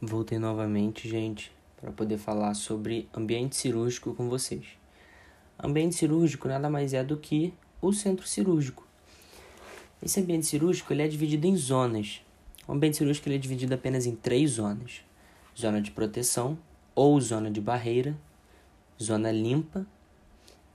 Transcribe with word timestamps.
Voltei 0.00 0.38
novamente, 0.38 1.08
gente, 1.08 1.50
para 1.80 1.90
poder 1.90 2.18
falar 2.18 2.54
sobre 2.54 3.08
ambiente 3.12 3.56
cirúrgico 3.56 4.14
com 4.14 4.28
vocês. 4.28 4.64
Ambiente 5.60 5.96
cirúrgico 5.96 6.46
nada 6.46 6.70
mais 6.70 6.94
é 6.94 7.02
do 7.02 7.16
que 7.16 7.52
o 7.82 7.92
centro 7.92 8.24
cirúrgico. 8.24 8.86
Esse 10.00 10.20
ambiente 10.20 10.46
cirúrgico 10.46 10.92
ele 10.92 11.02
é 11.02 11.08
dividido 11.08 11.48
em 11.48 11.56
zonas. 11.56 12.22
O 12.68 12.74
ambiente 12.74 12.96
cirúrgico 12.96 13.28
ele 13.28 13.34
é 13.34 13.38
dividido 13.38 13.74
apenas 13.74 14.06
em 14.06 14.14
três 14.14 14.52
zonas: 14.52 15.00
zona 15.58 15.82
de 15.82 15.90
proteção 15.90 16.56
ou 16.94 17.20
zona 17.20 17.50
de 17.50 17.60
barreira, 17.60 18.16
zona 19.02 19.32
limpa 19.32 19.84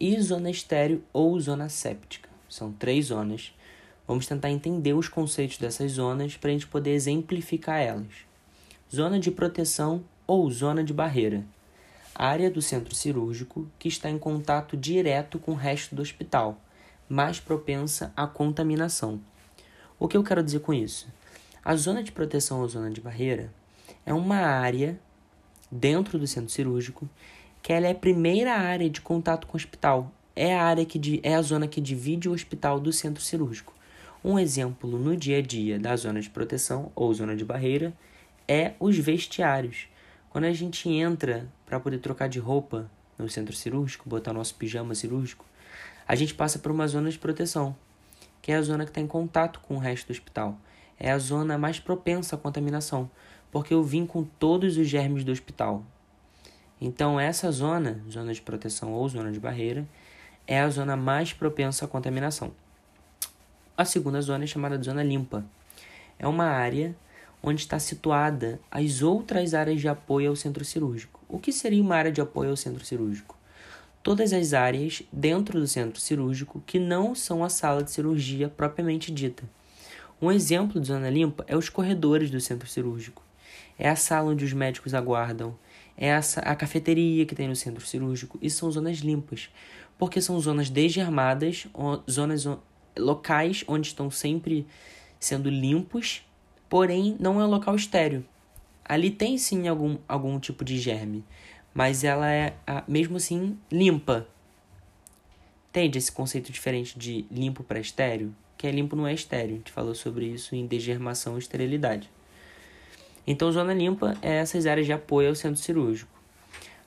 e 0.00 0.20
zona 0.20 0.50
estéreo 0.50 1.00
ou 1.12 1.38
zona 1.38 1.68
séptica. 1.68 2.28
São 2.48 2.72
três 2.72 3.06
zonas. 3.06 3.54
Vamos 4.04 4.26
tentar 4.26 4.50
entender 4.50 4.94
os 4.94 5.06
conceitos 5.06 5.58
dessas 5.58 5.92
zonas 5.92 6.36
para 6.36 6.50
a 6.50 6.52
gente 6.52 6.66
poder 6.66 6.90
exemplificar 6.90 7.78
elas 7.78 8.31
zona 8.94 9.18
de 9.18 9.30
proteção 9.30 10.04
ou 10.26 10.50
zona 10.50 10.84
de 10.84 10.92
barreira, 10.92 11.42
área 12.14 12.50
do 12.50 12.60
centro 12.60 12.94
cirúrgico 12.94 13.66
que 13.78 13.88
está 13.88 14.10
em 14.10 14.18
contato 14.18 14.76
direto 14.76 15.38
com 15.38 15.52
o 15.52 15.56
resto 15.56 15.94
do 15.94 16.02
hospital, 16.02 16.60
mais 17.08 17.40
propensa 17.40 18.12
à 18.14 18.26
contaminação. 18.26 19.18
O 19.98 20.06
que 20.06 20.14
eu 20.14 20.22
quero 20.22 20.42
dizer 20.42 20.60
com 20.60 20.74
isso? 20.74 21.08
A 21.64 21.74
zona 21.74 22.02
de 22.02 22.12
proteção 22.12 22.60
ou 22.60 22.68
zona 22.68 22.90
de 22.90 23.00
barreira 23.00 23.50
é 24.04 24.12
uma 24.12 24.36
área 24.36 25.00
dentro 25.70 26.18
do 26.18 26.26
centro 26.26 26.50
cirúrgico 26.50 27.08
que 27.62 27.72
ela 27.72 27.86
é 27.86 27.92
a 27.92 27.94
primeira 27.94 28.52
área 28.52 28.90
de 28.90 29.00
contato 29.00 29.46
com 29.46 29.54
o 29.54 29.56
hospital. 29.56 30.12
É 30.36 30.54
a 30.54 30.64
área 30.64 30.84
que 30.84 31.18
é 31.22 31.34
a 31.34 31.40
zona 31.40 31.66
que 31.66 31.80
divide 31.80 32.28
o 32.28 32.32
hospital 32.32 32.78
do 32.78 32.92
centro 32.92 33.22
cirúrgico. 33.22 33.72
Um 34.22 34.38
exemplo 34.38 34.98
no 34.98 35.16
dia 35.16 35.38
a 35.38 35.42
dia 35.42 35.78
da 35.78 35.96
zona 35.96 36.20
de 36.20 36.28
proteção 36.28 36.92
ou 36.94 37.14
zona 37.14 37.34
de 37.34 37.44
barreira 37.44 37.94
é 38.46 38.74
os 38.78 38.98
vestiários. 38.98 39.88
Quando 40.30 40.44
a 40.44 40.52
gente 40.52 40.88
entra 40.88 41.48
para 41.66 41.78
poder 41.78 41.98
trocar 41.98 42.28
de 42.28 42.38
roupa 42.38 42.90
no 43.18 43.28
centro 43.28 43.54
cirúrgico, 43.54 44.08
botar 44.08 44.32
nosso 44.32 44.54
pijama 44.54 44.94
cirúrgico, 44.94 45.44
a 46.06 46.14
gente 46.14 46.34
passa 46.34 46.58
por 46.58 46.70
uma 46.70 46.86
zona 46.86 47.10
de 47.10 47.18
proteção, 47.18 47.76
que 48.40 48.50
é 48.50 48.56
a 48.56 48.62
zona 48.62 48.84
que 48.84 48.90
está 48.90 49.00
em 49.00 49.06
contato 49.06 49.60
com 49.60 49.76
o 49.76 49.78
resto 49.78 50.06
do 50.08 50.12
hospital. 50.12 50.56
É 50.98 51.10
a 51.10 51.18
zona 51.18 51.56
mais 51.58 51.78
propensa 51.78 52.36
à 52.36 52.38
contaminação, 52.38 53.10
porque 53.50 53.74
eu 53.74 53.82
vim 53.82 54.06
com 54.06 54.24
todos 54.24 54.76
os 54.76 54.88
germes 54.88 55.24
do 55.24 55.32
hospital. 55.32 55.84
Então, 56.80 57.20
essa 57.20 57.50
zona, 57.50 58.00
zona 58.10 58.34
de 58.34 58.40
proteção 58.40 58.92
ou 58.92 59.08
zona 59.08 59.30
de 59.30 59.38
barreira, 59.38 59.86
é 60.46 60.60
a 60.60 60.68
zona 60.68 60.96
mais 60.96 61.32
propensa 61.32 61.84
à 61.84 61.88
contaminação. 61.88 62.52
A 63.76 63.84
segunda 63.84 64.20
zona 64.20 64.44
é 64.44 64.46
chamada 64.46 64.76
de 64.76 64.84
zona 64.84 65.02
limpa. 65.02 65.44
É 66.18 66.26
uma 66.26 66.44
área 66.44 66.94
onde 67.42 67.62
está 67.62 67.78
situada 67.78 68.60
as 68.70 69.02
outras 69.02 69.52
áreas 69.54 69.80
de 69.80 69.88
apoio 69.88 70.30
ao 70.30 70.36
centro 70.36 70.64
cirúrgico. 70.64 71.20
O 71.28 71.38
que 71.38 71.52
seria 71.52 71.82
uma 71.82 71.96
área 71.96 72.12
de 72.12 72.20
apoio 72.20 72.50
ao 72.50 72.56
centro 72.56 72.84
cirúrgico? 72.84 73.36
Todas 74.02 74.32
as 74.32 74.52
áreas 74.52 75.02
dentro 75.12 75.58
do 75.60 75.66
centro 75.66 76.00
cirúrgico 76.00 76.62
que 76.66 76.78
não 76.78 77.14
são 77.14 77.42
a 77.42 77.48
sala 77.48 77.82
de 77.82 77.90
cirurgia 77.90 78.48
propriamente 78.48 79.10
dita. 79.10 79.42
Um 80.20 80.30
exemplo 80.30 80.80
de 80.80 80.86
zona 80.86 81.10
limpa 81.10 81.44
é 81.48 81.56
os 81.56 81.68
corredores 81.68 82.30
do 82.30 82.40
centro 82.40 82.68
cirúrgico. 82.68 83.22
É 83.78 83.88
a 83.88 83.96
sala 83.96 84.30
onde 84.30 84.44
os 84.44 84.52
médicos 84.52 84.94
aguardam, 84.94 85.56
é 85.96 86.06
essa 86.06 86.40
a 86.40 86.54
cafeteria 86.54 87.26
que 87.26 87.34
tem 87.34 87.48
no 87.48 87.56
centro 87.56 87.84
cirúrgico 87.86 88.38
e 88.40 88.48
são 88.48 88.70
zonas 88.70 88.98
limpas, 88.98 89.50
porque 89.98 90.20
são 90.20 90.38
zonas 90.40 90.70
desgermadas, 90.70 91.66
zonas 92.10 92.46
locais 92.96 93.64
onde 93.66 93.88
estão 93.88 94.10
sempre 94.10 94.66
sendo 95.18 95.48
limpos 95.48 96.22
porém 96.72 97.18
não 97.20 97.38
é 97.38 97.44
um 97.44 97.50
local 97.50 97.76
estéreo. 97.76 98.24
Ali 98.82 99.10
tem 99.10 99.36
sim 99.36 99.68
algum, 99.68 99.98
algum 100.08 100.40
tipo 100.40 100.64
de 100.64 100.78
germe, 100.78 101.22
mas 101.74 102.02
ela 102.02 102.32
é, 102.32 102.54
mesmo 102.88 103.18
assim, 103.18 103.58
limpa. 103.70 104.26
Entende 105.68 105.98
esse 105.98 106.10
conceito 106.10 106.50
diferente 106.50 106.98
de 106.98 107.26
limpo 107.30 107.62
para 107.62 107.78
estéreo? 107.78 108.34
Que 108.56 108.66
é 108.66 108.70
limpo 108.70 108.96
não 108.96 109.06
é 109.06 109.12
estéreo. 109.12 109.56
A 109.56 109.58
gente 109.58 109.70
falou 109.70 109.94
sobre 109.94 110.24
isso 110.24 110.56
em 110.56 110.64
degermação 110.66 111.36
e 111.36 111.40
esterilidade. 111.40 112.08
Então, 113.26 113.52
zona 113.52 113.74
limpa 113.74 114.16
é 114.22 114.36
essas 114.36 114.64
áreas 114.64 114.86
de 114.86 114.94
apoio 114.94 115.28
ao 115.28 115.34
centro 115.34 115.60
cirúrgico. 115.60 116.10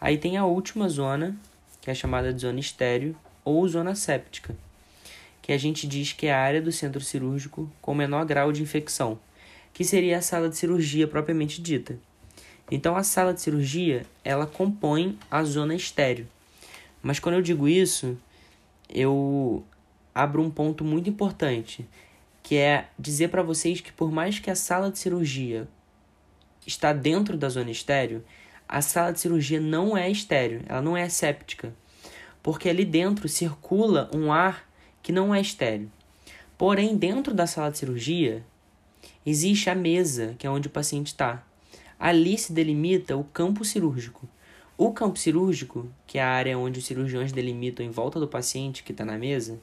Aí 0.00 0.16
tem 0.16 0.36
a 0.36 0.44
última 0.44 0.88
zona, 0.88 1.36
que 1.80 1.90
é 1.90 1.94
chamada 1.94 2.32
de 2.32 2.40
zona 2.40 2.60
estéreo 2.60 3.16
ou 3.44 3.66
zona 3.66 3.96
séptica, 3.96 4.54
que 5.42 5.50
a 5.50 5.58
gente 5.58 5.88
diz 5.88 6.12
que 6.12 6.28
é 6.28 6.32
a 6.32 6.38
área 6.38 6.62
do 6.62 6.70
centro 6.70 7.00
cirúrgico 7.00 7.68
com 7.82 7.92
menor 7.96 8.24
grau 8.24 8.52
de 8.52 8.62
infecção 8.62 9.18
que 9.72 9.84
seria 9.84 10.18
a 10.18 10.22
sala 10.22 10.48
de 10.48 10.56
cirurgia 10.56 11.06
propriamente 11.08 11.60
dita. 11.60 11.98
Então 12.70 12.96
a 12.96 13.02
sala 13.02 13.34
de 13.34 13.40
cirurgia, 13.40 14.06
ela 14.24 14.46
compõe 14.46 15.18
a 15.30 15.42
zona 15.42 15.74
estéreo. 15.74 16.26
Mas 17.02 17.18
quando 17.18 17.34
eu 17.34 17.42
digo 17.42 17.68
isso, 17.68 18.16
eu 18.88 19.64
abro 20.14 20.42
um 20.42 20.50
ponto 20.50 20.84
muito 20.84 21.08
importante, 21.08 21.86
que 22.42 22.56
é 22.56 22.88
dizer 22.98 23.28
para 23.28 23.42
vocês 23.42 23.80
que 23.80 23.92
por 23.92 24.10
mais 24.10 24.38
que 24.38 24.50
a 24.50 24.54
sala 24.54 24.90
de 24.90 24.98
cirurgia 24.98 25.66
está 26.66 26.92
dentro 26.92 27.36
da 27.36 27.48
zona 27.48 27.70
estéreo, 27.70 28.24
a 28.68 28.80
sala 28.80 29.12
de 29.12 29.20
cirurgia 29.20 29.60
não 29.60 29.96
é 29.96 30.10
estéreo, 30.10 30.62
ela 30.66 30.80
não 30.80 30.96
é 30.96 31.08
séptica, 31.08 31.74
porque 32.42 32.68
ali 32.68 32.84
dentro 32.84 33.28
circula 33.28 34.10
um 34.14 34.32
ar 34.32 34.68
que 35.02 35.12
não 35.12 35.34
é 35.34 35.40
estéreo. 35.40 35.90
Porém, 36.56 36.96
dentro 36.96 37.34
da 37.34 37.46
sala 37.46 37.70
de 37.70 37.78
cirurgia 37.78 38.44
Existe 39.24 39.70
a 39.70 39.74
mesa, 39.74 40.34
que 40.38 40.46
é 40.46 40.50
onde 40.50 40.66
o 40.68 40.70
paciente 40.70 41.08
está. 41.08 41.44
Ali 41.98 42.36
se 42.36 42.52
delimita 42.52 43.16
o 43.16 43.22
campo 43.22 43.64
cirúrgico. 43.64 44.28
O 44.76 44.92
campo 44.92 45.18
cirúrgico, 45.18 45.88
que 46.06 46.18
é 46.18 46.22
a 46.22 46.28
área 46.28 46.58
onde 46.58 46.80
os 46.80 46.86
cirurgiões 46.86 47.30
delimitam 47.30 47.86
em 47.86 47.90
volta 47.90 48.18
do 48.18 48.26
paciente 48.26 48.82
que 48.82 48.90
está 48.90 49.04
na 49.04 49.16
mesa, 49.16 49.60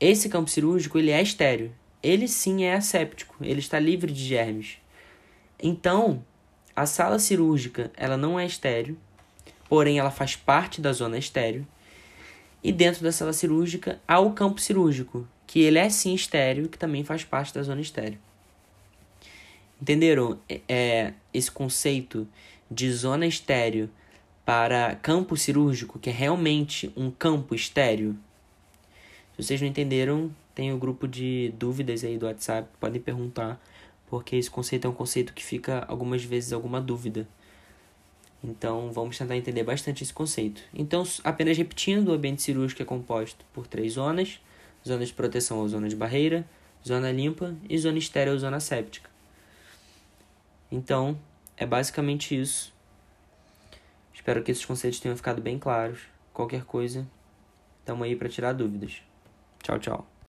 esse 0.00 0.28
campo 0.28 0.50
cirúrgico 0.50 0.98
ele 0.98 1.10
é 1.10 1.20
estéreo. 1.20 1.72
Ele 2.02 2.26
sim 2.26 2.64
é 2.64 2.74
asséptico, 2.74 3.36
ele 3.42 3.60
está 3.60 3.78
livre 3.78 4.12
de 4.12 4.24
germes. 4.24 4.78
Então, 5.62 6.24
a 6.74 6.86
sala 6.86 7.18
cirúrgica 7.18 7.90
ela 7.96 8.16
não 8.16 8.38
é 8.38 8.44
estéreo, 8.46 8.96
porém 9.68 9.98
ela 9.98 10.10
faz 10.10 10.36
parte 10.36 10.80
da 10.80 10.92
zona 10.92 11.18
estéreo. 11.18 11.66
E 12.62 12.72
dentro 12.72 13.02
da 13.02 13.12
sala 13.12 13.32
cirúrgica 13.32 14.00
há 14.08 14.18
o 14.20 14.32
campo 14.32 14.60
cirúrgico, 14.60 15.28
que 15.46 15.60
ele 15.60 15.78
é 15.78 15.88
sim 15.90 16.14
estéreo, 16.14 16.68
que 16.68 16.78
também 16.78 17.04
faz 17.04 17.24
parte 17.24 17.54
da 17.54 17.62
zona 17.62 17.80
estéreo. 17.80 18.18
Entenderam 19.80 20.38
é, 20.48 20.60
é, 20.68 21.14
esse 21.32 21.50
conceito 21.50 22.26
de 22.70 22.90
zona 22.92 23.26
estéreo 23.26 23.90
para 24.44 24.94
campo 24.96 25.36
cirúrgico, 25.36 25.98
que 25.98 26.10
é 26.10 26.12
realmente 26.12 26.92
um 26.96 27.10
campo 27.10 27.54
estéreo? 27.54 28.16
Se 29.36 29.42
vocês 29.42 29.60
não 29.60 29.68
entenderam, 29.68 30.30
tem 30.54 30.72
o 30.72 30.76
um 30.76 30.78
grupo 30.78 31.08
de 31.08 31.52
dúvidas 31.58 32.04
aí 32.04 32.16
do 32.16 32.26
WhatsApp, 32.26 32.68
podem 32.78 33.00
perguntar, 33.00 33.60
porque 34.08 34.36
esse 34.36 34.50
conceito 34.50 34.86
é 34.86 34.90
um 34.90 34.94
conceito 34.94 35.32
que 35.32 35.42
fica 35.42 35.84
algumas 35.88 36.22
vezes 36.22 36.52
alguma 36.52 36.80
dúvida. 36.80 37.26
Então, 38.42 38.92
vamos 38.92 39.16
tentar 39.16 39.36
entender 39.36 39.64
bastante 39.64 40.04
esse 40.04 40.12
conceito. 40.12 40.62
Então, 40.74 41.02
apenas 41.24 41.56
repetindo, 41.56 42.08
o 42.08 42.12
ambiente 42.12 42.42
cirúrgico 42.42 42.82
é 42.82 42.84
composto 42.84 43.44
por 43.54 43.66
três 43.66 43.94
zonas: 43.94 44.38
zona 44.86 45.04
de 45.04 45.12
proteção 45.12 45.58
ou 45.58 45.68
zona 45.68 45.88
de 45.88 45.96
barreira, 45.96 46.46
zona 46.86 47.10
limpa 47.10 47.56
e 47.68 47.78
zona 47.78 47.98
estéreo 47.98 48.34
ou 48.34 48.38
zona 48.38 48.60
séptica. 48.60 49.13
Então, 50.74 51.16
é 51.56 51.64
basicamente 51.64 52.38
isso. 52.38 52.74
Espero 54.12 54.42
que 54.42 54.50
esses 54.50 54.64
conceitos 54.64 54.98
tenham 54.98 55.16
ficado 55.16 55.40
bem 55.40 55.56
claros. 55.56 56.00
Qualquer 56.32 56.64
coisa, 56.64 57.06
estamos 57.78 58.04
aí 58.04 58.16
para 58.16 58.28
tirar 58.28 58.52
dúvidas. 58.52 59.00
Tchau, 59.62 59.78
tchau. 59.78 60.13